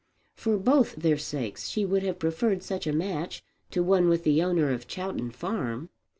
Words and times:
For 0.33 0.57
both 0.57 0.95
their 0.95 1.19
sakes 1.19 1.69
she 1.69 1.85
would 1.85 2.01
have 2.01 2.17
preferred 2.17 2.63
such 2.63 2.87
a 2.87 2.91
match 2.91 3.43
to 3.69 3.83
one 3.83 4.09
with 4.09 4.23
the 4.23 4.41
owner 4.41 4.71
of 4.71 4.87
Chowton 4.87 5.29
Farm. 5.29 5.89